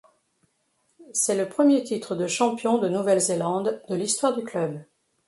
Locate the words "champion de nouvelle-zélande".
2.25-3.83